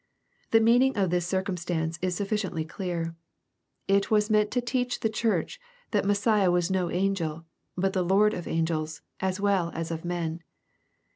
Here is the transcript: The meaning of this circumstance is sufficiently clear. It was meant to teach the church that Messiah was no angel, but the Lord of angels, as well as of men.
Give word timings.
The 0.49 0.59
meaning 0.59 0.97
of 0.97 1.11
this 1.11 1.27
circumstance 1.27 1.99
is 2.01 2.15
sufficiently 2.15 2.65
clear. 2.65 3.15
It 3.87 4.09
was 4.09 4.31
meant 4.31 4.49
to 4.49 4.59
teach 4.59 5.01
the 5.01 5.11
church 5.11 5.59
that 5.91 6.05
Messiah 6.05 6.49
was 6.49 6.71
no 6.71 6.89
angel, 6.89 7.45
but 7.77 7.93
the 7.93 8.01
Lord 8.03 8.33
of 8.33 8.47
angels, 8.47 9.03
as 9.19 9.39
well 9.39 9.69
as 9.75 9.91
of 9.91 10.03
men. 10.03 10.41